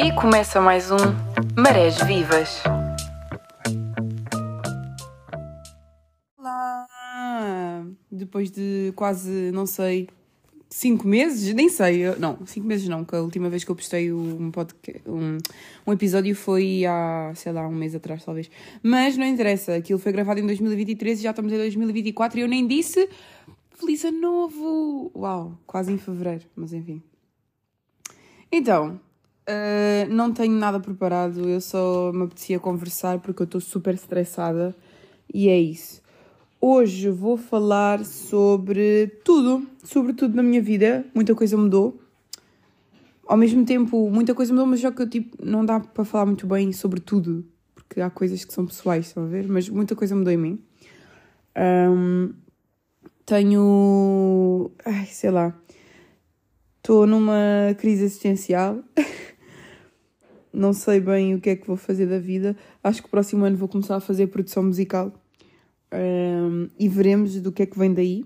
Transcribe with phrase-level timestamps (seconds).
[0.00, 0.96] E começa mais um
[1.56, 2.62] Marés Vivas.
[6.38, 7.84] Olá!
[8.08, 10.08] Depois de quase, não sei,
[10.70, 14.12] cinco meses, nem sei, não, cinco meses não, que a última vez que eu postei
[14.12, 15.38] um, podcast, um,
[15.84, 18.48] um episódio foi há, sei lá, um mês atrás talvez.
[18.80, 22.48] Mas não interessa, aquilo foi gravado em 2023 e já estamos em 2024 e eu
[22.48, 23.08] nem disse
[23.72, 25.10] Feliz Ano Novo!
[25.16, 27.02] Uau, quase em fevereiro, mas enfim.
[28.50, 29.00] Então,
[29.48, 34.76] Uh, não tenho nada preparado, eu só me apetecia conversar porque eu estou super estressada
[35.32, 36.02] e é isso.
[36.60, 41.98] Hoje vou falar sobre tudo, sobre tudo na minha vida, muita coisa mudou.
[43.26, 46.26] Ao mesmo tempo, muita coisa mudou, mas só que eu, tipo, não dá para falar
[46.26, 47.42] muito bem sobre tudo,
[47.74, 49.48] porque há coisas que são pessoais, estão a ver?
[49.48, 50.58] Mas muita coisa mudou em mim.
[51.56, 52.34] Um,
[53.24, 54.70] tenho.
[54.84, 55.58] Ai, sei lá.
[56.78, 58.78] Estou numa crise existencial.
[60.58, 62.56] não sei bem o que é que vou fazer da vida.
[62.82, 65.12] Acho que o próximo ano vou começar a fazer produção musical
[65.92, 68.24] um, e veremos do que é que vem daí,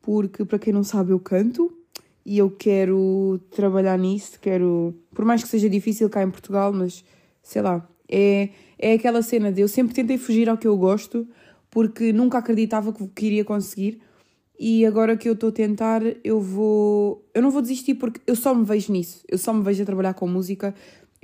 [0.00, 1.76] porque para quem não sabe, eu canto
[2.24, 4.38] e eu quero trabalhar nisso.
[4.40, 7.04] Quero, por mais que seja difícil cá em Portugal, mas
[7.42, 11.26] sei lá, é, é aquela cena de eu sempre tentei fugir ao que eu gosto
[11.70, 14.00] porque nunca acreditava que, que iria conseguir.
[14.56, 17.28] E agora que eu estou a tentar, eu vou.
[17.34, 19.24] Eu não vou desistir porque eu só me vejo nisso.
[19.28, 20.72] Eu só me vejo a trabalhar com música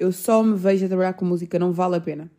[0.01, 2.31] eu só me vejo a trabalhar com música, não vale a pena.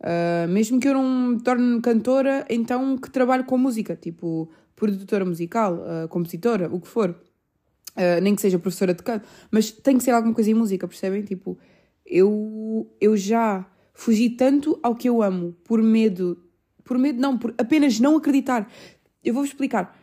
[0.00, 5.24] Uh, mesmo que eu não me torne cantora, então que trabalho com música, tipo produtora
[5.24, 7.10] musical, uh, compositora, o que for.
[7.10, 10.88] Uh, nem que seja professora de canto, mas tem que ser alguma coisa em música,
[10.88, 11.22] percebem?
[11.22, 11.58] Tipo,
[12.04, 16.42] eu, eu já fugi tanto ao que eu amo por medo,
[16.84, 18.70] por medo não, por apenas não acreditar.
[19.22, 19.98] Eu vou-vos explicar.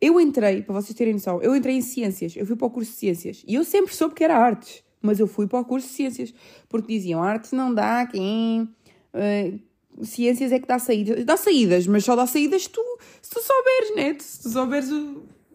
[0.00, 2.90] Eu entrei, para vocês terem noção, eu entrei em ciências, eu fui para o curso
[2.90, 5.88] de ciências e eu sempre soube que era artes mas eu fui para o curso
[5.88, 6.34] de ciências,
[6.68, 8.68] porque diziam arte não dá aqui,
[9.14, 12.80] uh, ciências é que dá saídas, dá saídas, mas só dá saídas tu,
[13.20, 14.16] se tu souberes, né?
[14.18, 14.88] Se tu souberes,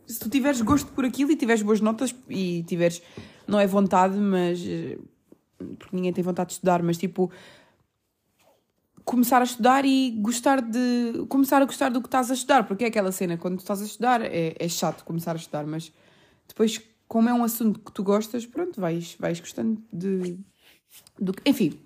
[0.07, 3.01] se tu tiveres gosto por aquilo e tiveres boas notas e tiveres,
[3.47, 4.59] não é vontade, mas
[5.79, 7.31] porque ninguém tem vontade de estudar, mas tipo
[9.03, 12.84] começar a estudar e gostar de começar a gostar do que estás a estudar, porque
[12.84, 15.91] é aquela cena, quando estás a estudar é, é chato começar a estudar, mas
[16.47, 20.39] depois como é um assunto que tu gostas, pronto, vais, vais gostando de.
[21.19, 21.79] Do, enfim.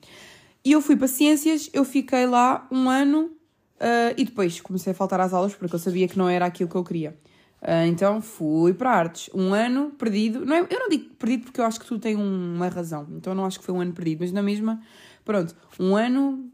[0.64, 4.96] E eu fui para Ciências, eu fiquei lá um ano uh, e depois comecei a
[4.96, 7.18] faltar às aulas porque eu sabia que não era aquilo que eu queria.
[7.62, 9.30] Uh, então fui para artes.
[9.34, 10.46] Um ano perdido.
[10.46, 13.08] Não é, eu não digo perdido porque eu acho que tu tens uma razão.
[13.12, 14.82] Então não acho que foi um ano perdido, mas na mesma.
[15.26, 16.50] Pronto, um ano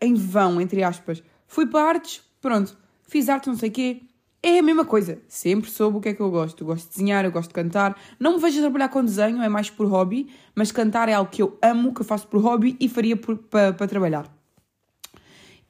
[0.00, 1.22] em vão, entre aspas.
[1.46, 2.76] Fui para artes, pronto.
[3.08, 4.02] Fiz arte, não sei o quê
[4.42, 5.18] é a mesma coisa.
[5.28, 6.62] Sempre soube o que é que eu gosto.
[6.62, 7.98] Eu gosto de desenhar, eu gosto de cantar.
[8.18, 11.30] Não me vejo a trabalhar com desenho, é mais por hobby, mas cantar é algo
[11.30, 14.32] que eu amo, que eu faço por hobby e faria para pa trabalhar.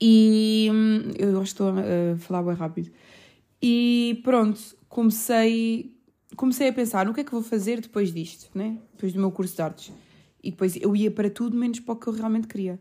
[0.00, 2.90] E hum, eu acho que estou a falar bem rápido.
[3.62, 5.96] E pronto, comecei,
[6.36, 8.78] comecei a pensar no que é que vou fazer depois disto, né?
[8.92, 9.92] depois do meu curso de artes.
[10.42, 12.78] E depois eu ia para tudo menos para o que eu realmente queria.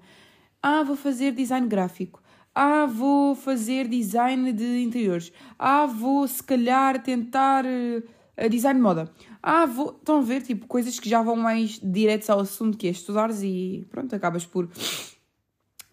[0.62, 2.22] Ah, vou fazer design gráfico.
[2.58, 5.34] Ah, vou fazer design de interiores.
[5.60, 9.12] Ah, vou se calhar tentar uh, design de moda.
[9.44, 9.90] Ah, vou.
[9.90, 13.42] Estão a ver, tipo, coisas que já vão mais diretos ao assunto que é estudares
[13.44, 14.70] e pronto, acabas por.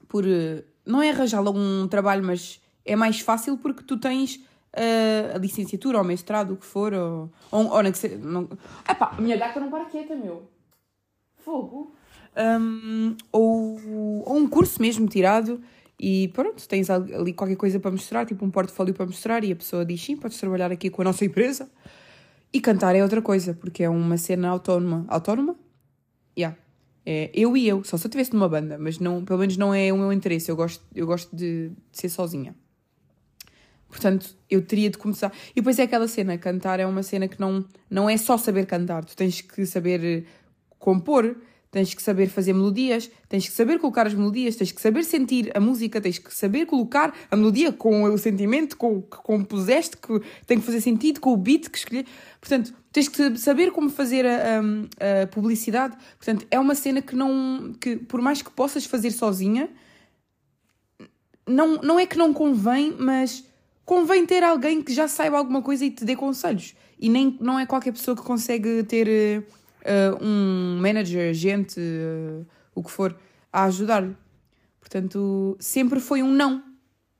[0.06, 4.36] por uh, não é arranjar logo um trabalho, mas é mais fácil porque tu tens
[4.36, 7.28] uh, a licenciatura ou mestrado, o que for, ou.
[7.50, 8.48] ou, ou não, não...
[8.88, 10.48] Epá, a minha gata não para quieta, meu.
[11.38, 11.92] Fogo.
[12.36, 13.78] Um, ou,
[14.24, 15.60] ou um curso mesmo tirado
[16.04, 19.56] e pronto, tens ali qualquer coisa para mostrar, tipo um portfólio para mostrar, e a
[19.56, 21.70] pessoa diz sim, podes trabalhar aqui com a nossa empresa.
[22.52, 25.06] E cantar é outra coisa, porque é uma cena autónoma.
[25.06, 25.56] Autónoma?
[26.36, 26.58] Yeah.
[27.06, 29.72] É eu e eu, só se eu estivesse numa banda, mas não, pelo menos não
[29.72, 30.50] é o meu interesse.
[30.50, 32.52] Eu gosto, eu gosto de, de ser sozinha.
[33.88, 35.32] Portanto, eu teria de começar.
[35.52, 38.66] E depois é aquela cena: cantar é uma cena que não, não é só saber
[38.66, 40.26] cantar, tu tens que saber
[40.80, 41.36] compor
[41.72, 45.50] tens que saber fazer melodias, tens que saber colocar as melodias, tens que saber sentir
[45.56, 49.96] a música, tens que saber colocar a melodia com o sentimento com o que compuseste,
[49.96, 52.04] que tem que fazer sentido com o beat que escolher.
[52.38, 55.96] Portanto, tens que saber como fazer a, a, a, publicidade.
[56.18, 57.74] Portanto, é uma cena que não.
[57.80, 59.70] que por mais que possas fazer sozinha,
[61.48, 63.44] não, não é que não convém, mas
[63.82, 66.74] convém ter alguém que já saiba alguma coisa e te dê conselhos.
[66.98, 69.42] E nem, não é qualquer pessoa que consegue ter
[69.84, 73.16] uh, um manager, gente, uh, o que for,
[73.52, 74.16] a ajudar-lhe.
[74.80, 76.62] Portanto, sempre foi um não.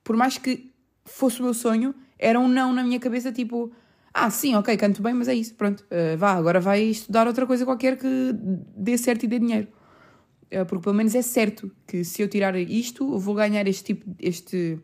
[0.03, 0.73] Por mais que
[1.05, 3.73] fosse o meu sonho, era um não na minha cabeça, tipo,
[4.15, 5.81] Ah, sim, ok, canto bem, mas é isso, pronto.
[5.85, 8.35] Uh, vá, agora vai estudar outra coisa qualquer que
[8.77, 9.69] dê certo e dê dinheiro.
[10.53, 13.85] Uh, porque pelo menos é certo que se eu tirar isto, eu vou ganhar este
[13.85, 14.79] tipo, este,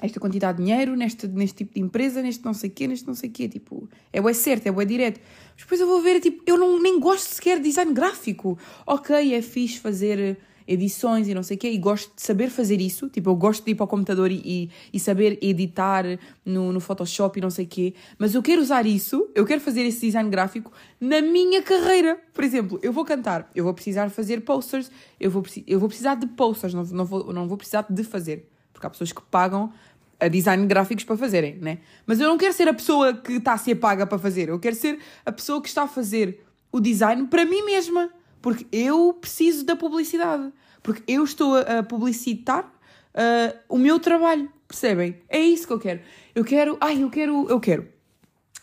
[0.00, 3.14] esta quantidade de dinheiro neste, neste tipo de empresa, neste não sei quê, neste não
[3.14, 3.48] sei quê.
[3.48, 5.20] Tipo, é o certo, é o direto.
[5.54, 8.58] Mas depois eu vou ver, tipo, eu não, nem gosto sequer de design gráfico.
[8.86, 12.80] Ok, é fixe fazer edições e não sei o quê, e gosto de saber fazer
[12.80, 13.08] isso.
[13.08, 16.04] Tipo, eu gosto de ir para o computador e, e saber editar
[16.44, 19.62] no, no Photoshop e não sei o quê, mas eu quero usar isso, eu quero
[19.62, 22.20] fazer esse design gráfico na minha carreira.
[22.34, 26.16] Por exemplo, eu vou cantar, eu vou precisar fazer posters, eu vou, eu vou precisar
[26.16, 29.72] de posters, não, não, vou, não vou precisar de fazer, porque há pessoas que pagam
[30.20, 31.78] a design gráficos para fazerem, né?
[32.06, 34.58] Mas eu não quero ser a pessoa que está a ser paga para fazer, eu
[34.58, 38.10] quero ser a pessoa que está a fazer o design para mim mesma.
[38.40, 40.52] Porque eu preciso da publicidade.
[40.82, 44.50] Porque eu estou a publicitar uh, o meu trabalho.
[44.66, 45.16] Percebem?
[45.28, 46.00] É isso que eu quero.
[46.34, 46.78] Eu quero.
[46.80, 47.48] Ai, eu quero.
[47.48, 47.88] Eu quero.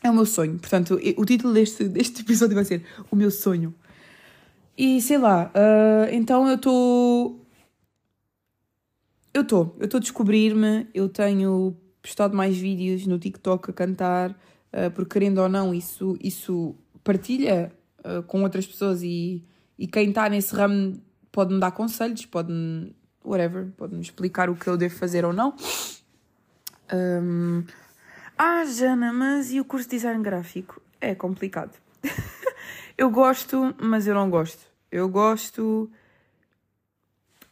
[0.01, 0.58] É o meu sonho.
[0.58, 3.74] Portanto, o título deste, deste episódio vai ser O meu sonho.
[4.78, 7.45] E sei lá, uh, então eu estou.
[9.36, 9.76] Eu estou.
[9.78, 10.88] Eu estou a descobrir-me.
[10.94, 14.32] Eu tenho postado mais vídeos no TikTok a cantar.
[14.32, 16.74] Uh, porque querendo ou não, isso, isso
[17.04, 19.44] partilha uh, com outras pessoas e
[19.78, 21.02] e quem está nesse ramo
[21.32, 22.96] pode-me dar conselhos, pode-me.
[23.24, 25.56] whatever, pode-me explicar o que eu devo fazer ou não.
[26.94, 27.64] Um...
[28.38, 30.82] Ah, Jana, mas e o curso de design gráfico?
[31.02, 31.78] É complicado.
[32.98, 34.66] eu gosto, mas eu não gosto.
[34.92, 35.90] Eu gosto.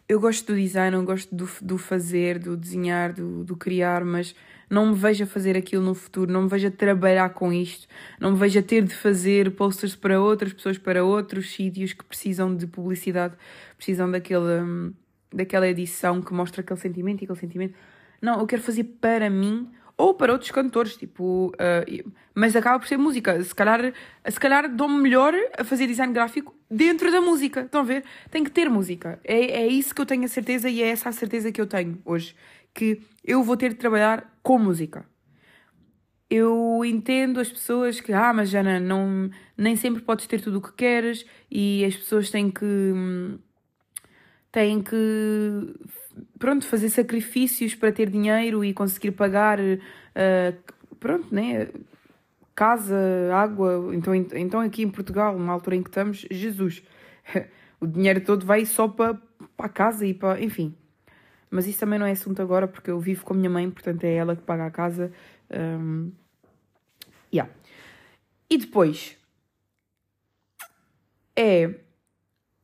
[0.08, 4.36] Eu gosto do design, eu gosto do, do fazer, do desenhar, do, do criar, mas
[4.70, 7.88] não me vejo a fazer aquilo no futuro, não me vejo a trabalhar com isto,
[8.20, 12.04] não me vejo a ter de fazer posters para outras pessoas, para outros sítios que
[12.04, 13.36] precisam de publicidade,
[13.78, 14.94] precisam daquele, hum,
[15.34, 17.76] daquela edição que mostra aquele sentimento e aquele sentimento.
[18.22, 22.88] Não, eu quero fazer para mim ou para outros cantores, tipo, uh, mas acaba por
[22.88, 23.42] ser música.
[23.44, 23.94] Se calhar,
[24.28, 27.62] se calhar dou-me melhor a fazer design gráfico dentro da música.
[27.62, 28.04] Estão a ver?
[28.32, 29.20] Tem que ter música.
[29.24, 31.68] É, é isso que eu tenho a certeza e é essa a certeza que eu
[31.68, 32.36] tenho hoje
[32.74, 35.06] que eu vou ter de trabalhar com música.
[36.30, 40.62] Eu entendo as pessoas que, ah, mas Jana, não, nem sempre podes ter tudo o
[40.62, 42.66] que queres e as pessoas têm que.
[44.54, 45.76] Têm que.
[46.40, 49.60] pronto, fazer sacrifícios para ter dinheiro e conseguir pagar.
[49.60, 51.68] Uh, pronto, né?
[52.56, 52.96] Casa,
[53.34, 53.92] água.
[53.94, 56.84] Então, então, aqui em Portugal, na altura em que estamos, Jesus,
[57.82, 59.16] o dinheiro todo vai só para,
[59.58, 60.42] para a casa e para.
[60.42, 60.74] enfim.
[61.50, 64.04] Mas isso também não é assunto agora, porque eu vivo com a minha mãe, portanto
[64.06, 65.12] é ela que paga a casa.
[65.52, 66.12] Um,
[67.32, 67.52] yeah.
[68.50, 69.18] E depois
[71.36, 71.68] é.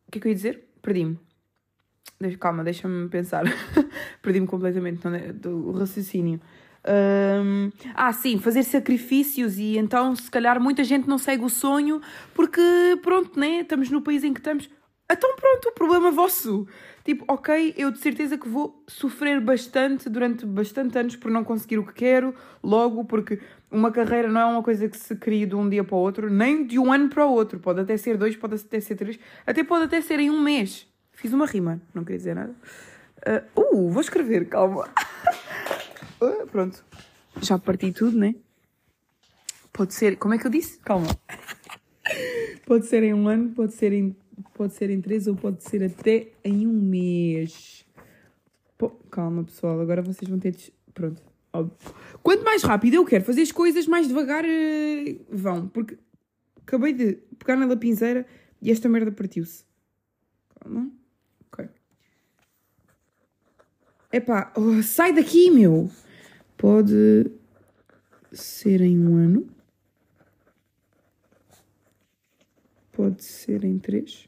[0.08, 0.68] O que é que eu ia dizer?
[0.82, 1.29] Perdi-me.
[2.38, 3.46] Calma, deixa-me pensar.
[4.22, 5.32] Perdi-me completamente é?
[5.32, 6.42] do raciocínio.
[6.86, 12.02] Um, ah, sim, fazer sacrifícios e então se calhar muita gente não segue o sonho
[12.34, 12.62] porque,
[13.02, 13.62] pronto, né?
[13.62, 14.70] Estamos no país em que estamos.
[15.12, 16.68] Então, pronto, o problema é vosso.
[17.06, 21.80] Tipo, ok, eu de certeza que vou sofrer bastante durante bastante anos por não conseguir
[21.80, 23.40] o que quero, logo, porque
[23.72, 26.30] uma carreira não é uma coisa que se cria de um dia para o outro,
[26.30, 27.60] nem de um ano para o outro.
[27.60, 29.18] Pode até ser dois, pode até ser três,
[29.48, 30.90] até pode até ser em um mês.
[31.20, 32.56] Fiz uma rima, não queria dizer nada.
[33.56, 34.88] Uh, uh vou escrever, calma.
[36.22, 36.82] uh, pronto,
[37.42, 38.36] já parti tudo, né?
[39.74, 40.80] Pode ser, como é que eu disse?
[40.80, 41.08] Calma.
[42.66, 44.16] pode ser em um ano, pode ser em
[44.54, 47.86] pode ser em três ou pode ser até em um mês.
[48.78, 50.74] Pô, calma, pessoal, agora vocês vão ter de...
[50.94, 51.22] Pronto,
[51.52, 51.76] óbvio.
[52.24, 55.68] Quanto mais rápido eu quero fazer as coisas, mais devagar uh, vão.
[55.68, 55.98] Porque
[56.66, 58.26] acabei de pegar na lapinzeira
[58.62, 59.66] e esta merda partiu-se.
[60.60, 60.90] Calma.
[61.52, 61.68] Ok.
[64.12, 65.90] Epá, oh, sai daqui, meu!
[66.58, 67.32] Pode
[68.32, 69.50] ser em um ano.
[72.92, 74.28] Pode ser em três.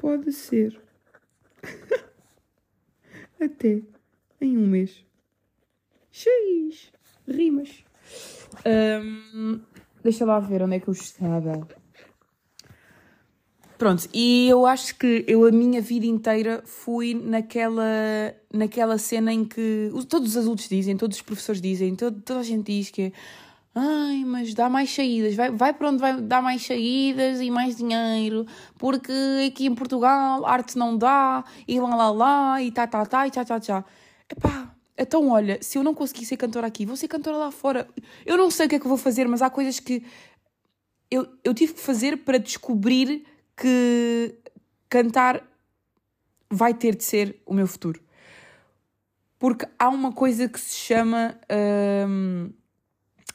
[0.00, 0.80] Pode ser.
[3.38, 3.82] Até
[4.40, 5.04] em um mês.
[6.10, 6.90] X!
[7.28, 7.84] Rimas.
[8.66, 9.60] Um,
[10.02, 11.68] deixa lá ver onde é que eu estava.
[13.78, 19.44] Pronto, e eu acho que eu a minha vida inteira fui naquela, naquela cena em
[19.44, 23.02] que todos os adultos dizem, todos os professores dizem, todo, toda a gente diz que
[23.02, 23.12] é
[23.80, 27.76] Ai, mas dá mais saídas, vai, vai para onde vai dar mais saídas e mais
[27.76, 28.44] dinheiro,
[28.76, 29.12] porque
[29.46, 33.30] aqui em Portugal arte não dá, e lá lá lá, e tá tá tá, e
[33.30, 33.84] tchá tchá tchá.
[34.28, 37.88] Epá, então olha, se eu não conseguir ser cantora aqui, vou ser cantora lá fora.
[38.26, 40.02] Eu não sei o que é que vou fazer, mas há coisas que
[41.08, 43.24] eu, eu tive que fazer para descobrir
[43.60, 44.38] que
[44.88, 45.44] cantar
[46.50, 48.00] vai ter de ser o meu futuro.
[49.38, 51.38] porque há uma coisa que se chama
[52.08, 52.50] hum,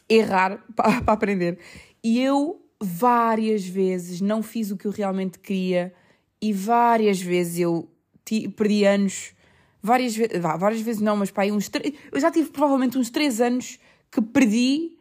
[0.10, 1.60] errar para, aprender.
[2.04, 5.94] E eu várias vezes não fiz o que eu realmente queria
[6.42, 7.90] e várias vezes eu
[8.56, 9.34] perdi anos,
[9.82, 11.70] várias vezes, várias vezes não, mas pá, aí uns
[12.12, 13.80] eu já tive provavelmente uns três anos
[14.12, 14.98] que perdi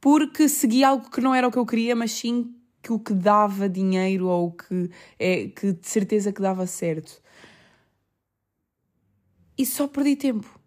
[0.00, 2.52] porque segui algo que não era o que eu queria, mas sim
[2.84, 7.22] que o que dava dinheiro ou que, é, que de certeza que dava certo.
[9.56, 10.60] E só perdi tempo.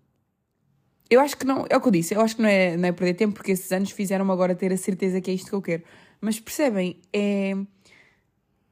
[1.09, 2.89] Eu acho que não, é o que eu disse, eu acho que não é, não
[2.89, 5.55] é perder tempo, porque esses anos fizeram-me agora ter a certeza que é isto que
[5.55, 5.83] eu quero.
[6.19, 7.51] Mas percebem, é,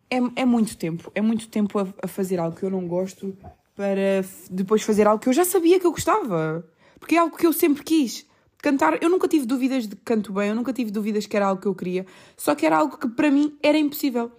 [0.10, 3.38] é, é muito tempo, é muito tempo a, a fazer algo que eu não gosto
[3.76, 6.68] para depois fazer algo que eu já sabia que eu gostava.
[7.00, 8.26] Porque é algo que eu sempre quis.
[8.62, 11.48] Cantar, eu nunca tive dúvidas de que canto bem, eu nunca tive dúvidas que era
[11.48, 14.32] algo que eu queria, só que era algo que para mim era impossível.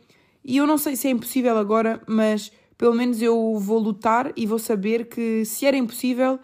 [0.45, 4.47] E eu não sei se é impossível agora, mas pelo menos eu vou lutar e
[4.47, 6.39] vou saber que se era impossível,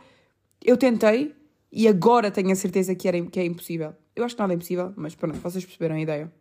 [0.65, 1.35] eu tentei
[1.71, 3.95] e agora tenho a certeza que, era, que é impossível.
[4.15, 6.33] Eu acho que nada é impossível, mas pronto, vocês perceberam a ideia.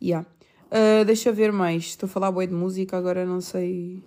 [0.00, 0.26] Yeah.
[0.66, 1.86] Uh, deixa eu ver mais.
[1.86, 4.02] Estou a falar boa de música, agora não sei.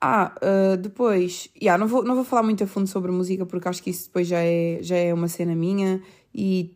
[0.00, 1.50] Ah, uh, depois.
[1.60, 4.06] Yeah, não, vou, não vou falar muito a fundo sobre música porque acho que isso
[4.06, 6.02] depois já é, já é uma cena minha
[6.34, 6.74] e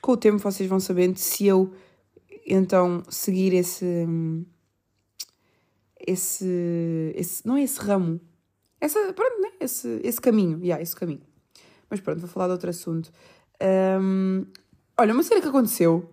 [0.00, 1.72] com o tempo vocês vão sabendo se eu
[2.46, 4.06] então seguir esse.
[6.04, 7.12] Esse.
[7.14, 8.20] esse não é esse ramo.
[8.80, 9.50] Essa, pronto, né?
[9.60, 10.58] Esse, esse caminho.
[10.62, 11.22] Yeah, esse caminho.
[11.88, 13.12] Mas pronto, vou falar de outro assunto.
[14.00, 14.46] Um,
[14.98, 16.10] olha, uma cena que aconteceu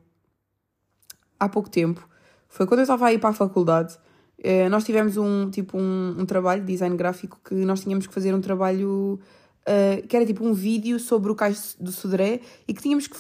[1.40, 2.08] há pouco tempo
[2.48, 3.98] foi quando eu estava a ir para a faculdade.
[4.44, 8.14] Eh, nós tivemos um tipo um, um trabalho de design gráfico que nós tínhamos que
[8.14, 9.20] fazer um trabalho
[9.66, 13.18] eh, que era tipo um vídeo sobre o cais do Sodré e que tínhamos que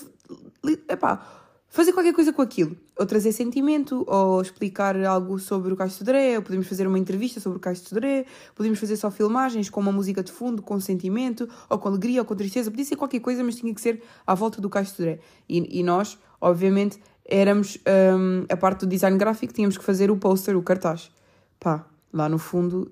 [0.87, 2.75] epá, fazer qualquer coisa com aquilo.
[2.97, 6.99] Ou trazer sentimento, ou explicar algo sobre o Cais de Sodré, ou podíamos fazer uma
[6.99, 10.61] entrevista sobre o Cais de Sodré, podíamos fazer só filmagens com uma música de fundo,
[10.61, 12.69] com sentimento, ou com alegria, ou com tristeza.
[12.69, 15.19] Podia ser qualquer coisa, mas tinha que ser à volta do Cais de Sodré.
[15.47, 16.99] E, e nós, obviamente,
[17.29, 21.11] éramos hum, a parte do design gráfico, tínhamos que fazer o poster, o cartaz.
[21.59, 22.91] Pá, lá no fundo,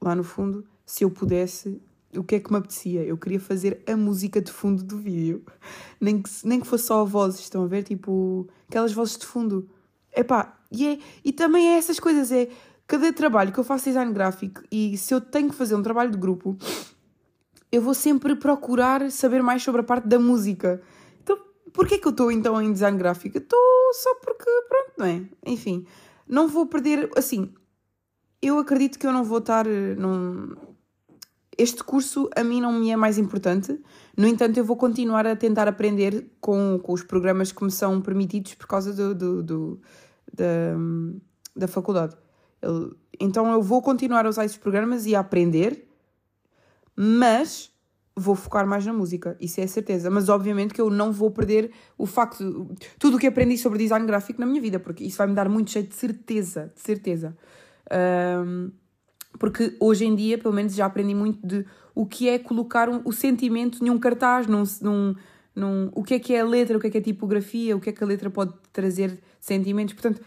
[0.00, 1.80] lá no fundo, se eu pudesse,
[2.14, 3.02] o que é que me apetecia?
[3.02, 5.42] Eu queria fazer a música de fundo do vídeo.
[6.00, 7.82] Nem que, nem que fosse só a vozes, estão a ver?
[7.82, 9.68] Tipo, aquelas vozes de fundo.
[10.14, 12.48] Epá, e, é, e também é essas coisas, é
[12.86, 16.10] cada trabalho que eu faço design gráfico e se eu tenho que fazer um trabalho
[16.10, 16.56] de grupo,
[17.70, 20.80] eu vou sempre procurar saber mais sobre a parte da música.
[21.72, 23.38] Porquê que eu estou então em design gráfico?
[23.38, 23.58] Estou
[23.92, 25.22] só porque, pronto, não é?
[25.46, 25.86] Enfim,
[26.26, 27.52] não vou perder, assim,
[28.42, 30.54] eu acredito que eu não vou estar eh, num...
[31.56, 33.80] Este curso a mim não me é mais importante,
[34.16, 38.00] no entanto eu vou continuar a tentar aprender com, com os programas que me são
[38.00, 39.80] permitidos por causa do, do, do-
[40.32, 40.76] da,
[41.56, 42.16] da faculdade.
[42.62, 45.88] Eu- então eu vou continuar a usar esses programas e a aprender,
[46.94, 47.72] mas
[48.18, 50.10] vou focar mais na música, isso é certeza.
[50.10, 54.06] Mas obviamente que eu não vou perder o facto, tudo o que aprendi sobre design
[54.06, 57.36] gráfico na minha vida, porque isso vai me dar muito jeito de certeza, de certeza.
[57.90, 58.70] Ahm,
[59.38, 63.02] porque hoje em dia, pelo menos, já aprendi muito de o que é colocar um-
[63.04, 65.14] o sentimento num cartaz, num, num,
[65.54, 67.76] num- o que é que é a letra, o que é que é a tipografia,
[67.76, 69.94] o que é que a letra pode trazer sentimentos.
[69.94, 70.20] Portanto,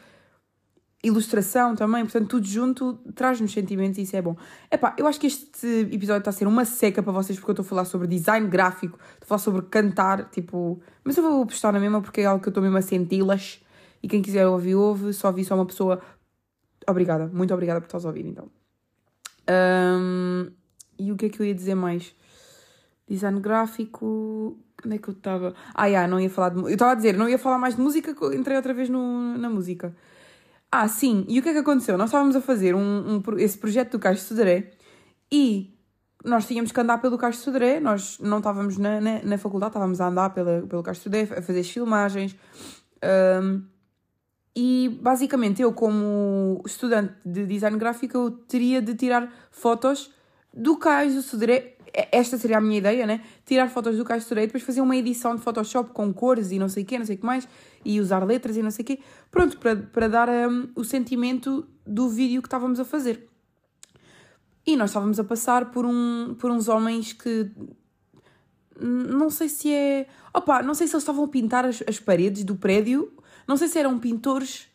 [1.03, 4.36] ilustração também, portanto, tudo junto traz-nos sentimentos e isso é bom.
[4.70, 7.53] Epá, eu acho que este episódio está a ser uma seca para vocês porque eu
[7.53, 10.79] estou a falar sobre design gráfico, estou a falar sobre cantar, tipo...
[11.03, 13.63] Mas eu vou postar na mesma porque é algo que eu estou mesmo a senti-las
[14.03, 16.00] e quem quiser ouvir, ouve, só ouvi só uma pessoa...
[16.88, 18.50] Obrigada, muito obrigada por estás a ouvir, então.
[19.48, 20.51] Ahm,
[21.00, 22.13] e o que é que eu ia dizer mais?
[23.10, 24.58] Design gráfico...
[24.84, 25.53] Onde é que eu estava?
[25.75, 26.60] Ah, yeah, não ia falar de...
[26.60, 29.48] Eu estava a dizer, não ia falar mais de música, entrei outra vez no, na
[29.48, 29.96] música.
[30.72, 31.25] Ah, sim.
[31.28, 31.98] E o que é que aconteceu?
[31.98, 34.72] Nós estávamos a fazer um, um esse projeto do Cais de Sodré
[35.30, 35.78] e
[36.24, 37.80] nós tínhamos que andar pelo Cais de Sodré.
[37.80, 41.24] Nós não estávamos na, na, na faculdade, estávamos a andar pela, pelo Cais de Sodré,
[41.24, 42.36] a fazer as filmagens.
[43.01, 43.63] Ahm,
[44.56, 50.13] e basicamente eu, como estudante de design gráfico, eu teria de tirar fotos
[50.54, 51.78] do Cais do Sodré.
[51.94, 53.22] Esta seria a minha ideia, né?
[53.46, 56.70] Tirar fotos do Sodré e depois fazer uma edição de Photoshop com cores e não
[56.70, 57.48] sei o quê, não sei o que mais,
[57.84, 59.00] e usar letras e não sei o quê.
[59.30, 63.28] Pronto, para, para dar hum, o sentimento do vídeo que estávamos a fazer.
[64.66, 67.52] E nós estávamos a passar por, um, por uns homens que
[68.80, 70.08] não sei se é.
[70.34, 73.12] Opa, não sei se eles estavam a pintar as, as paredes do prédio.
[73.48, 74.68] Não sei se eram pintores.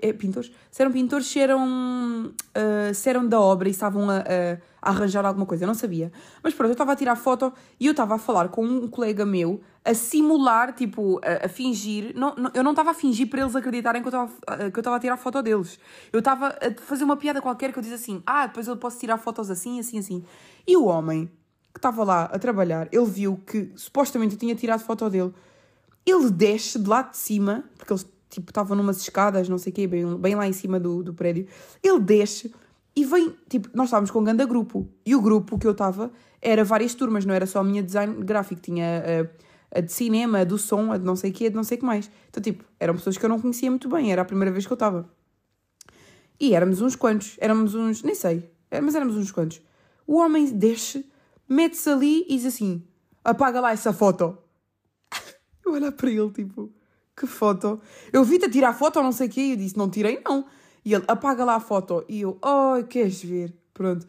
[0.00, 0.50] É, pintores?
[0.70, 4.58] Se eram pintores, se eram, ah, se eram da obra e estavam a, a-
[4.90, 5.64] arranjar alguma coisa.
[5.64, 6.12] Eu não sabia.
[6.42, 9.24] Mas pronto, eu estava a tirar foto e eu estava a falar com um colega
[9.24, 12.12] meu a simular, tipo, a, a fingir.
[12.16, 14.26] Não, não- eu não estava a fingir para eles acreditarem que eu
[14.80, 15.78] estava a- tirar foto deles.
[16.12, 18.98] Eu estava a fazer uma piada qualquer que eu dizia assim: Ah, depois eu posso
[18.98, 20.24] tirar fotos assim, assim, assim.
[20.66, 21.26] E o homem
[21.72, 25.32] que estava lá a trabalhar, ele viu que supostamente eu tinha tirado foto dele.
[26.06, 29.74] Ele desce de lá de cima, porque eles tipo, estavam numas escadas, não sei o
[29.74, 31.46] quê, bem, bem lá em cima do, do prédio.
[31.82, 32.52] Ele desce
[32.96, 34.88] e vem, tipo, nós estávamos com um grande grupo.
[35.04, 38.22] E o grupo que eu estava era várias turmas, não era só a minha design
[38.22, 39.02] gráfico, tinha
[39.72, 41.56] a, a de cinema, a do som, a de não sei o quê, a de
[41.56, 42.10] não sei o que mais.
[42.28, 44.72] Então, tipo, eram pessoas que eu não conhecia muito bem, era a primeira vez que
[44.72, 45.08] eu estava.
[46.38, 48.50] E éramos uns quantos, éramos uns, nem sei,
[48.82, 49.62] mas éramos uns quantos.
[50.06, 51.08] O homem desce,
[51.48, 52.82] mete-se ali e diz assim:
[53.24, 54.36] apaga lá essa foto.
[55.64, 56.70] Eu olhar para ele, tipo,
[57.16, 57.80] que foto?
[58.12, 60.20] Eu vi-te a tirar foto ou não sei o quê, e eu disse: não tirei,
[60.24, 60.44] não.
[60.84, 62.04] E ele apaga lá a foto.
[62.08, 63.54] E eu, oh, queres ver?
[63.72, 64.06] Pronto.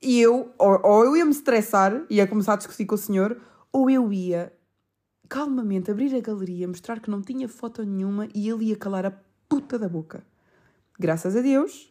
[0.00, 3.40] E eu, ou, ou eu ia me estressar, ia começar a discutir com o senhor,
[3.72, 4.52] ou eu ia
[5.28, 9.12] calmamente abrir a galeria, mostrar que não tinha foto nenhuma e ele ia calar a
[9.48, 10.26] puta da boca.
[10.98, 11.90] Graças a Deus,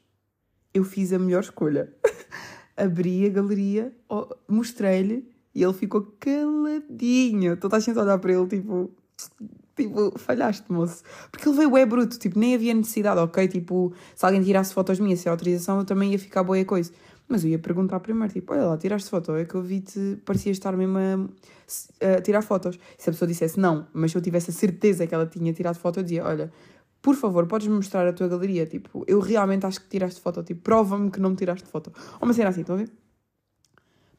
[0.73, 1.93] eu fiz a melhor escolha.
[2.75, 3.95] Abri a galeria,
[4.47, 7.57] mostrei-lhe e ele ficou caladinho.
[7.57, 8.91] Toda a gente a olhar para ele, tipo,
[9.75, 11.03] tipo, falhaste, moço.
[11.31, 13.47] Porque ele veio é bruto, tipo, nem havia necessidade, ok?
[13.47, 16.91] Tipo, se alguém tirasse fotos minhas sem autorização, eu também ia ficar boa coisa.
[17.27, 20.51] Mas eu ia perguntar primeiro, tipo, olha lá, tiraste foto, é que eu vi-te, parecia
[20.51, 22.77] estar mesmo a, a, tirar fotos.
[22.97, 25.77] Se a pessoa dissesse não, mas se eu tivesse a certeza que ela tinha tirado
[25.77, 26.51] foto, eu dizia, olha,
[27.01, 30.61] por favor, podes mostrar a tua galeria, tipo, eu realmente acho que tiraste foto, tipo,
[30.61, 31.91] prova-me que não tiraste foto.
[32.19, 32.91] Ou uma cena assim, estão a ver?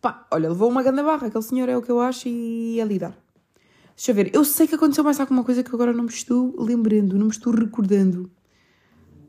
[0.01, 2.85] Pá, olha, levou uma grande barra, aquele senhor é o que eu acho e a
[2.85, 3.22] lidar.
[3.97, 6.55] Deixa eu ver, eu sei que aconteceu mais alguma coisa que agora não me estou
[6.59, 8.31] lembrando, não me estou recordando.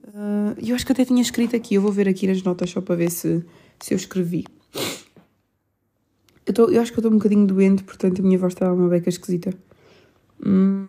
[0.05, 2.81] Uh, eu acho que até tinha escrito aqui, eu vou ver aqui nas notas só
[2.81, 3.43] para ver se,
[3.79, 4.45] se eu escrevi.
[6.45, 8.71] Eu, tô, eu acho que eu estou um bocadinho doente, portanto a minha voz está
[8.71, 9.53] uma beca esquisita.
[10.45, 10.87] Hum,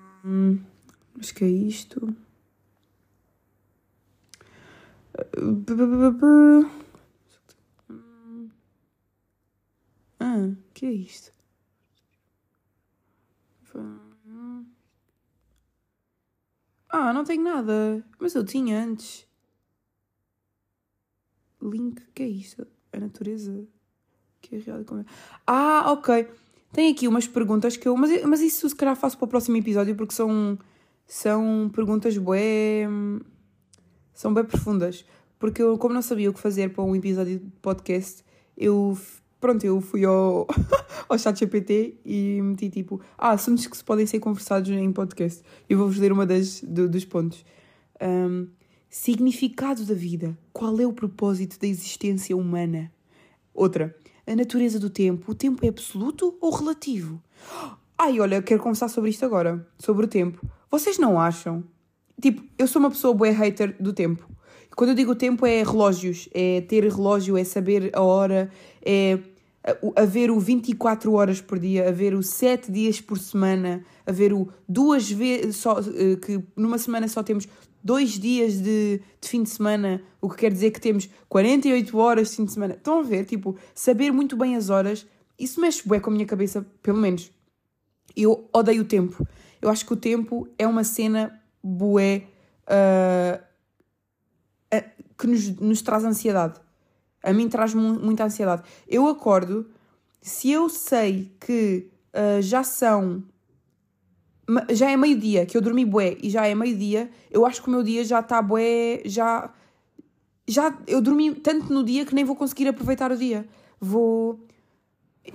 [1.19, 2.14] acho que é isto.
[10.19, 11.34] Ah, que é isto?
[16.97, 18.04] Ah, não tenho nada.
[18.21, 19.26] Mas eu tinha antes.
[21.61, 22.64] Link, que é isto?
[22.92, 23.66] A natureza.
[24.40, 25.05] Que é real como
[25.44, 26.29] Ah, ok.
[26.72, 27.96] Tem aqui umas perguntas que eu.
[27.96, 30.57] Mas, mas isso se calhar faço para o próximo episódio porque são.
[31.05, 32.87] São perguntas bué.
[34.12, 35.05] São bem profundas.
[35.38, 38.25] Porque eu, como não sabia o que fazer para um episódio de podcast,
[38.57, 38.96] eu
[39.44, 40.46] pronto, eu fui ao,
[41.07, 45.42] ao chat GPT e meti tipo, ah, assuntos que se podem ser conversados em podcast.
[45.68, 47.44] Eu vou-vos ler uma das, do, dos pontos.
[48.00, 48.48] Um,
[48.88, 50.35] significado da vida.
[50.50, 52.90] Qual é o propósito da existência humana?
[53.52, 53.94] Outra.
[54.26, 55.33] A natureza do tempo.
[55.33, 57.22] O tempo é absoluto ou relativo?
[57.98, 59.68] Ai, olha, quero conversar sobre isto agora.
[59.78, 60.40] Sobre o tempo.
[60.70, 61.62] Vocês não acham?
[62.18, 64.26] Tipo, eu sou uma pessoa boa hater do tempo.
[64.74, 68.50] Quando eu digo tempo é relógios, é ter relógio, é saber a hora,
[68.83, 69.18] é
[69.96, 75.11] haver o 24 horas por dia, haver o 7 dias por semana, haver o duas
[75.11, 77.48] vezes, só, eh, que numa semana só temos
[77.83, 82.31] dois dias de, de fim de semana, o que quer dizer que temos 48 horas
[82.31, 82.74] de fim de semana.
[82.74, 83.24] Estão a ver?
[83.24, 85.07] Tipo, saber muito bem as horas,
[85.38, 87.31] isso mexe bué com a minha cabeça, pelo menos.
[88.14, 89.27] Eu odeio o tempo.
[89.61, 92.24] Eu acho que o tempo é uma cena bué
[92.68, 93.42] uh,
[94.77, 96.61] uh, que nos, nos traz ansiedade.
[97.24, 98.62] A mim traz muita ansiedade.
[98.87, 99.66] Eu acordo,
[100.20, 103.24] se eu sei que uh, já são.
[104.70, 107.70] Já é meio-dia, que eu dormi bué e já é meio-dia, eu acho que o
[107.70, 109.00] meu dia já está bué.
[109.06, 109.50] Já.
[110.46, 110.76] Já.
[110.87, 113.48] Eu dormi tanto no dia que nem vou conseguir aproveitar o dia.
[113.80, 114.38] Vou.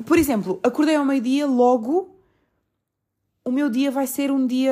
[0.05, 2.19] Por exemplo, acordei ao meio-dia, logo
[3.49, 4.71] o meu dia vai ser um dia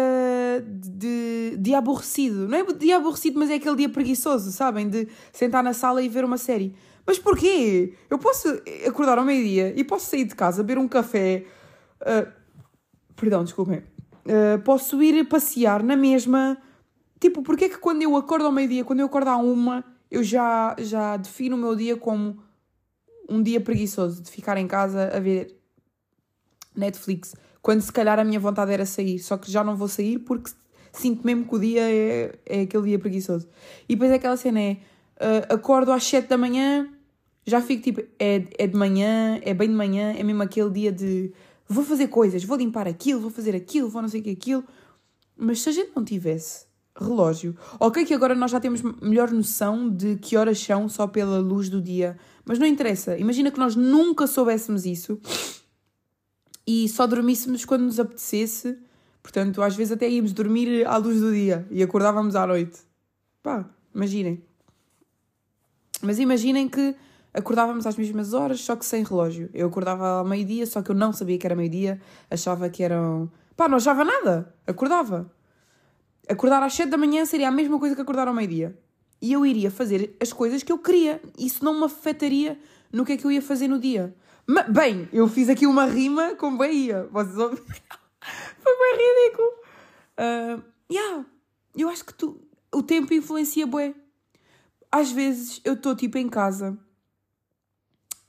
[0.64, 2.48] de, de aborrecido.
[2.48, 4.88] Não é dia aborrecido, mas é aquele dia preguiçoso, sabem?
[4.88, 6.76] De sentar na sala e ver uma série.
[7.08, 7.94] Mas porquê?
[8.10, 8.50] Eu posso
[8.86, 11.46] acordar ao meio-dia e posso sair de casa, beber um café.
[12.02, 12.30] Uh,
[13.16, 13.78] perdão, desculpem.
[14.26, 16.58] Uh, posso ir passear na mesma.
[17.18, 20.22] Tipo, porquê é que quando eu acordo ao meio-dia, quando eu acordo à uma, eu
[20.22, 22.44] já, já defino o meu dia como
[23.30, 25.58] um dia preguiçoso de ficar em casa a ver
[26.76, 30.20] Netflix, quando se calhar a minha vontade era sair, só que já não vou sair
[30.20, 30.52] porque
[30.92, 33.48] sinto mesmo que o dia é, é aquele dia preguiçoso.
[33.88, 34.78] E depois é aquela cena é,
[35.20, 36.88] uh, acordo às 7 da manhã,
[37.48, 40.92] já fico tipo, é, é de manhã, é bem de manhã, é mesmo aquele dia
[40.92, 41.32] de
[41.68, 44.64] vou fazer coisas, vou limpar aquilo, vou fazer aquilo, vou não sei o que aquilo.
[45.36, 46.66] Mas se a gente não tivesse
[47.00, 51.40] relógio, ok que agora nós já temos melhor noção de que horas são só pela
[51.40, 53.18] luz do dia, mas não interessa.
[53.18, 55.20] Imagina que nós nunca soubéssemos isso
[56.66, 58.78] e só dormíssemos quando nos apetecesse.
[59.24, 62.80] Portanto, às vezes até íamos dormir à luz do dia e acordávamos à noite.
[63.42, 64.42] Pá, imaginem.
[66.02, 66.96] Mas imaginem que
[67.38, 69.50] acordávamos às mesmas horas, só que sem relógio.
[69.54, 73.32] Eu acordava ao meio-dia, só que eu não sabia que era meio-dia, achava que eram.
[73.56, 75.32] Pá, não achava nada, acordava.
[76.28, 78.78] Acordar às 7 da manhã seria a mesma coisa que acordar ao meio-dia.
[79.22, 81.22] E eu iria fazer as coisas que eu queria.
[81.38, 82.60] Isso não me afetaria
[82.92, 84.16] no que é que eu ia fazer no dia.
[84.70, 87.08] Bem, eu fiz aqui uma rima com Bahia.
[87.12, 87.38] Vocês?
[88.60, 89.48] Foi bem ridículo.
[90.20, 91.26] Uh, yeah,
[91.78, 92.42] eu acho que tu,
[92.74, 93.94] o tempo influencia bué.
[94.92, 96.78] Às vezes eu estou tipo em casa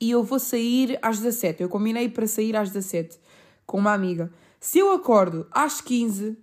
[0.01, 1.63] e eu vou sair às 17.
[1.63, 3.19] Eu combinei para sair às 17
[3.67, 4.33] com uma amiga.
[4.61, 6.37] Se eu acordo às 15,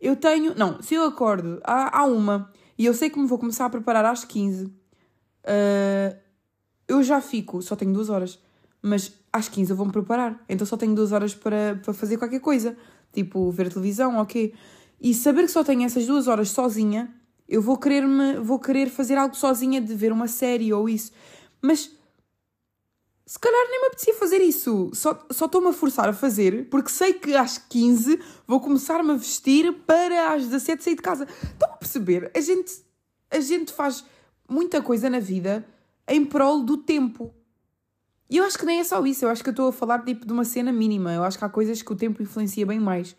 [0.00, 0.54] eu tenho.
[0.56, 3.70] Não, se eu acordo à, à uma e eu sei que me vou começar a
[3.70, 4.72] preparar às 15, uh,
[6.88, 7.62] eu já fico.
[7.62, 8.38] Só tenho duas horas.
[8.80, 10.42] Mas às 15 eu vou-me preparar.
[10.48, 12.76] Então só tenho duas horas para, para fazer qualquer coisa.
[13.12, 14.54] Tipo, ver televisão, ok.
[15.00, 17.12] E saber que só tenho essas duas horas sozinha,
[17.48, 21.12] eu vou querer, -me, vou querer fazer algo sozinha, de ver uma série ou isso.
[21.60, 21.90] Mas
[23.24, 24.90] se calhar nem me apetecia fazer isso.
[24.94, 29.72] Só estou-me a forçar a fazer porque sei que às 15 vou começar-me a vestir
[29.86, 31.26] para às 17 sair de casa.
[31.42, 32.30] Estão a perceber?
[32.34, 32.72] A gente,
[33.30, 34.04] a gente faz
[34.48, 35.66] muita coisa na vida
[36.08, 37.32] em prol do tempo.
[38.28, 39.24] E eu acho que nem é só isso.
[39.24, 41.12] Eu acho que eu estou a falar tipo, de uma cena mínima.
[41.12, 43.14] Eu acho que há coisas que o tempo influencia bem mais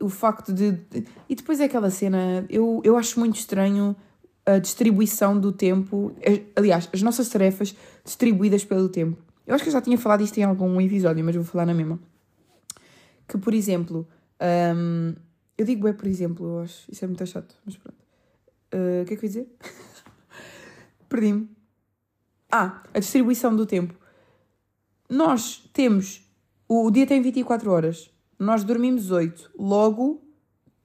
[0.00, 0.78] o facto de.
[1.28, 2.44] E depois é aquela cena.
[2.48, 3.96] Eu, eu acho muito estranho
[4.54, 6.14] a distribuição do tempo.
[6.54, 9.22] Aliás, as nossas tarefas distribuídas pelo tempo.
[9.46, 11.74] Eu acho que eu já tinha falado isto em algum episódio, mas vou falar na
[11.74, 11.98] mesma.
[13.26, 14.06] Que, por exemplo.
[14.40, 15.14] Um,
[15.56, 16.90] eu digo é por exemplo, eu acho.
[16.90, 17.98] Isso é muito chato, mas pronto.
[18.72, 19.56] Uh, o que é que eu ia dizer?
[21.08, 21.48] Perdi-me.
[22.50, 23.94] Ah, a distribuição do tempo.
[25.08, 26.24] Nós temos.
[26.68, 29.50] O dia tem 24 horas nós dormimos 8.
[29.58, 30.22] Logo,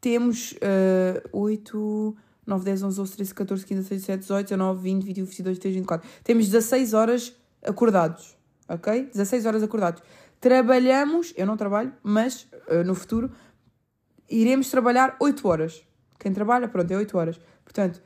[0.02, 5.04] temos uh, 8, 9, 10, 11, 12, 13, 14, 15, 16, 17, 18, 19, 20,
[5.04, 6.10] 21, 22, 23, 24.
[6.24, 8.38] Temos 16 horas acordados.
[8.68, 9.10] Ok?
[9.14, 10.02] 16 horas acordados.
[10.40, 13.32] Trabalhamos, eu não trabalho, mas uh, no futuro
[14.30, 15.86] iremos trabalhar 8 horas.
[16.20, 17.40] Quem trabalha, pronto, é 8 horas.
[17.64, 18.02] Portanto,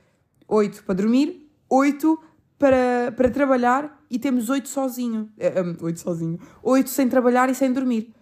[0.48, 2.24] 8 para dormir, 8
[2.58, 5.30] para, para trabalhar e temos 8 sozinho.
[5.38, 6.40] Uh, um, 8 sozinho.
[6.64, 8.14] 8 sem trabalhar e sem dormir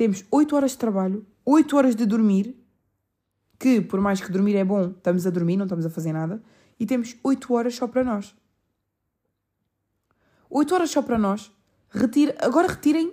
[0.00, 2.56] temos 8 horas de trabalho, 8 horas de dormir,
[3.60, 6.42] que por mais que dormir é bom, estamos a dormir, não estamos a fazer nada,
[6.78, 8.34] e temos 8 horas só para nós.
[10.48, 11.52] 8 horas só para nós.
[11.90, 13.12] Retira, agora retirem,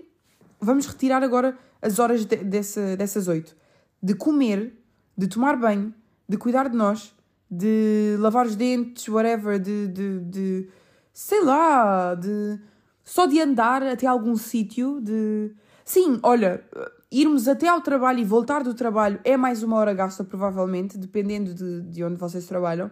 [0.59, 3.53] vamos retirar agora as horas de, dessa, dessas 8.
[4.01, 4.73] De comer,
[5.17, 5.93] de tomar banho,
[6.29, 7.13] de cuidar de nós,
[7.51, 10.69] de lavar os dentes, whatever, de, de, de
[11.11, 12.57] sei lá, de
[13.03, 16.63] só de andar até algum sítio, de Sim, olha,
[17.11, 21.53] irmos até ao trabalho e voltar do trabalho é mais uma hora gasta, provavelmente, dependendo
[21.53, 22.91] de, de onde vocês trabalham.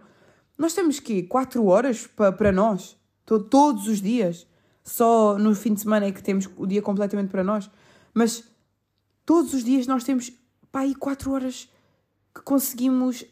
[0.56, 4.46] Nós temos que 4 horas pa, para nós, to, todos os dias.
[4.82, 7.70] Só no fim de semana é que temos o dia completamente para nós.
[8.14, 8.44] Mas
[9.24, 10.30] todos os dias nós temos
[10.72, 11.68] pá, aí 4 horas
[12.34, 13.24] que conseguimos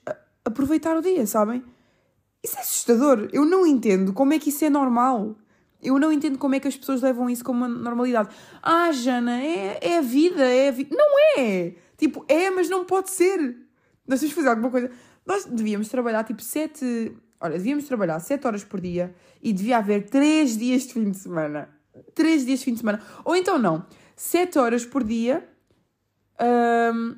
[0.45, 1.65] aproveitar o dia, sabem?
[2.43, 3.29] Isso é assustador.
[3.33, 5.35] Eu não entendo como é que isso é normal.
[5.85, 8.31] Eu não entendo como é que as pessoas levam isso como uma normalidade.
[8.63, 10.97] Ah, Jana, é, é a vida, é a vida.
[10.97, 11.75] Não é!
[11.97, 13.39] Tipo, é, mas não pode ser.
[14.07, 14.91] Nós temos que fazer alguma coisa.
[15.27, 17.13] Nós devíamos trabalhar tipo sete.
[17.41, 21.19] Olha, devíamos trabalhar sete horas por dia e devia haver três dias de fim de
[21.19, 21.69] semana.
[22.15, 23.03] Três dias de fim de semana.
[23.25, 23.87] Ou então não.
[24.17, 25.47] Sete horas por dia.
[26.41, 27.17] Hum,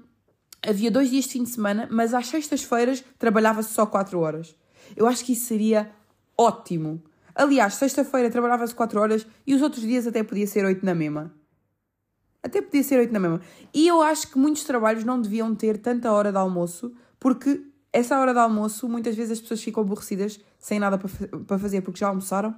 [0.67, 4.55] havia dois dias de fim de semana, mas às sextas-feiras trabalhava-se só quatro horas.
[4.97, 5.91] Eu acho que isso seria
[6.37, 7.03] ótimo.
[7.37, 11.35] Aliás, sexta-feira trabalhava-se 4 horas e os outros dias até podia ser 8 na mesma.
[12.43, 13.43] Até podia ser 8 na mesma.
[13.75, 18.19] E eu acho que muitos trabalhos não deviam ter tanta hora de almoço, porque essa
[18.19, 22.09] hora de almoço muitas vezes as pessoas ficam aborrecidas, sem nada para fazer, porque já
[22.09, 22.57] almoçaram,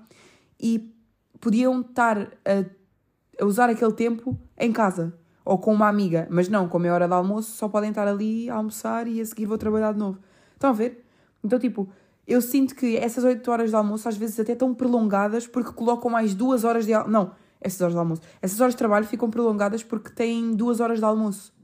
[0.61, 0.95] e
[1.41, 5.13] podiam estar a, a usar aquele tempo em casa
[5.45, 8.51] ou com uma amiga, mas não, como é hora de almoço, só podem estar ali
[8.51, 10.21] a almoçar e a seguir vou trabalhar de novo.
[10.53, 11.05] Estão a ver?
[11.43, 11.89] Então, tipo,
[12.29, 16.11] eu sinto que essas 8 horas de almoço às vezes até estão prolongadas porque colocam
[16.11, 17.11] mais 2 horas de almoço.
[17.11, 18.23] Não, essas horas de almoço.
[18.43, 21.55] Essas horas de trabalho ficam prolongadas porque têm 2 horas de almoço.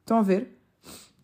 [0.00, 0.60] Estão a ver?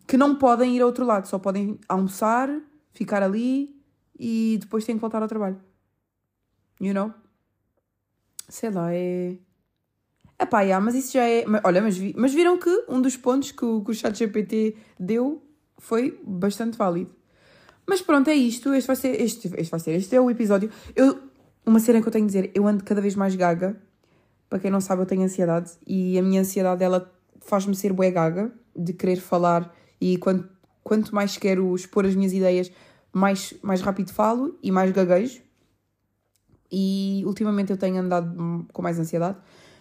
[0.07, 2.49] Que não podem ir a outro lado, só podem almoçar,
[2.91, 3.79] ficar ali
[4.19, 5.61] e depois têm que voltar ao trabalho.
[6.81, 7.13] You know?
[8.49, 9.37] Sei lá, é.
[10.39, 11.45] Epá, yeah, mas isso já é.
[11.63, 12.13] Olha, mas, vi...
[12.17, 15.41] mas viram que um dos pontos que o, que o ChatGPT deu
[15.77, 17.15] foi bastante válido.
[17.87, 18.73] Mas pronto, é isto.
[18.73, 19.21] Este vai ser.
[19.21, 19.91] Este, este vai ser.
[19.91, 20.69] Este é o episódio.
[20.95, 21.19] Eu,
[21.65, 23.75] uma cena que eu tenho a dizer, eu ando cada vez mais gaga.
[24.49, 25.71] Para quem não sabe, eu tenho ansiedade.
[25.85, 28.51] E a minha ansiedade, ela faz-me ser bué gaga.
[28.75, 29.73] De querer falar.
[29.99, 30.49] E quanto,
[30.83, 32.71] quanto mais quero expor as minhas ideias,
[33.13, 35.41] mais, mais rápido falo e mais gaguejo.
[36.71, 39.37] E ultimamente eu tenho andado com mais ansiedade.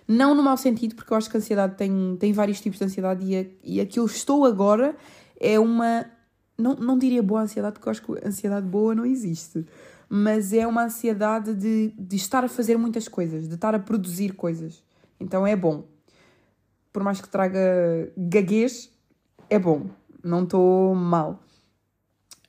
[0.06, 2.84] Não no mau sentido, porque eu acho que a ansiedade tem, tem vários tipos de
[2.84, 4.94] ansiedade e a, e a que eu estou agora
[5.40, 6.06] é uma.
[6.56, 9.66] Não, não diria boa ansiedade, porque eu acho que ansiedade boa não existe.
[10.08, 14.34] Mas é uma ansiedade de, de estar a fazer muitas coisas, de estar a produzir
[14.34, 14.82] coisas.
[15.18, 15.84] Então é bom.
[16.92, 18.90] Por mais que traga gaguez,
[19.50, 19.88] é bom.
[20.22, 21.42] Não estou mal.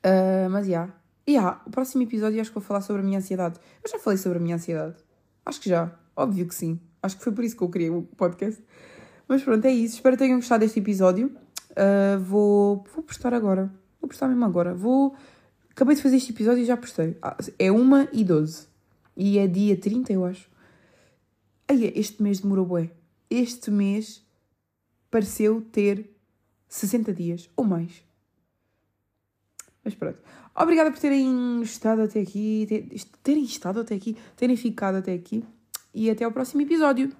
[0.06, 0.72] Uh, mas já.
[0.72, 0.94] Yeah.
[1.28, 3.60] Yeah, o próximo episódio acho que vou falar sobre a minha ansiedade.
[3.84, 4.96] Eu já falei sobre a minha ansiedade.
[5.44, 5.92] Acho que já.
[6.16, 6.80] Óbvio que sim.
[7.02, 8.64] Acho que foi por isso que eu criei o podcast.
[9.28, 9.96] Mas pronto, é isso.
[9.96, 11.36] Espero que tenham gostado deste episódio.
[11.72, 13.74] Uh, vou, vou postar agora.
[14.06, 14.72] Vou postar mesmo agora.
[14.72, 15.16] Vou.
[15.72, 17.18] Acabei de fazer este episódio e já postei.
[17.24, 18.68] Ah, é 1 e 12.
[19.18, 20.48] E é dia 30, eu acho.
[21.68, 22.92] Ai, este mês demorou bué.
[23.32, 24.24] Este mês
[25.10, 26.08] pareceu ter
[26.68, 28.04] 60 dias ou mais.
[29.84, 30.20] Mas pronto.
[30.56, 32.68] Obrigada por terem estado até aqui,
[33.24, 35.44] terem estado até aqui, terem ficado até aqui.
[35.96, 37.12] E até ao próximo episódio.